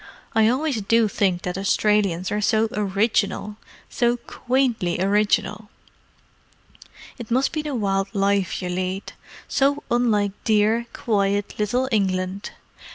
I 0.33 0.47
always 0.47 0.81
do 0.81 1.07
think 1.07 1.43
that 1.43 1.59
Australians 1.59 2.31
are 2.31 2.41
so 2.41 2.67
original—so 2.71 4.17
quaintly 4.17 4.99
original. 4.99 5.69
It 7.19 7.29
must 7.29 7.51
be 7.51 7.61
the 7.61 7.75
wild 7.75 8.07
life 8.15 8.63
you 8.63 8.69
lead. 8.69 9.13
So 9.47 9.83
unlike 9.91 10.31
dear, 10.43 10.87
quiet 10.95 11.53
little 11.59 11.87
England. 11.91 12.49